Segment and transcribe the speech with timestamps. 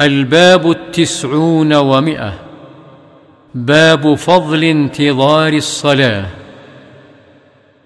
[0.00, 2.32] الباب التسعون ومئة.
[3.54, 6.26] باب فضل انتظار الصلاة.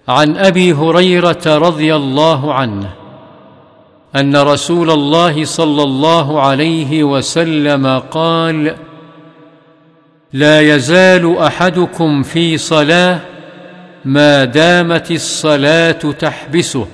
[0.08, 2.90] عن أبي هريرة رضي الله عنه
[4.16, 8.74] أن رسول الله صلى الله عليه وسلم قال
[10.32, 13.20] لا يزال أحدكم في صلاة
[14.04, 16.86] ما دامت الصلاة تحبسه.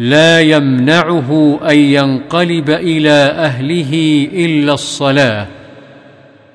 [0.00, 5.46] لا يمنعه أن ينقلب إلى أهله إلا الصلاة.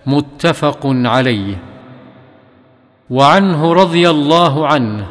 [0.05, 1.57] متفق عليه.
[3.09, 5.05] وعنه رضي الله عنه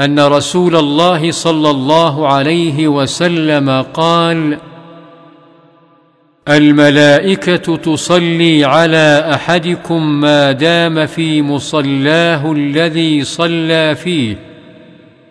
[0.00, 4.58] أن رسول الله صلى الله عليه وسلم قال
[6.48, 14.36] الملائكة تصلي على أحدكم ما دام في مصلاه الذي صلى فيه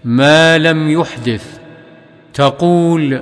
[0.04, 1.53] ما لم يحدث.
[2.34, 3.22] تقول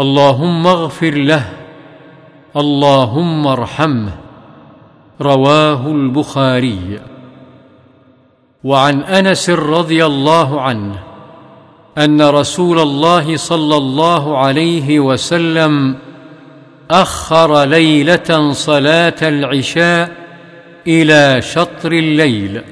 [0.00, 1.44] اللهم اغفر له
[2.56, 4.12] اللهم ارحمه
[5.20, 7.00] رواه البخاري.
[8.64, 10.98] وعن أنس رضي الله عنه
[11.98, 15.96] أن رسول الله صلى الله عليه وسلم
[16.90, 20.10] أخر ليلة صلاة العشاء
[20.86, 22.62] إلى شطر الليل.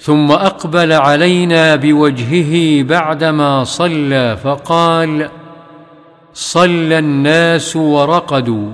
[0.00, 5.28] ثم أقبل علينا بوجهه بعدما صلى فقال
[6.34, 8.68] صلى الناس ورقدوا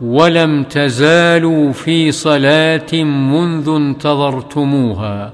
[0.00, 5.32] ولم تزالوا في صلاة منذ انتظرتموها.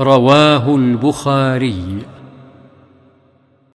[0.00, 1.98] رواه البخاري.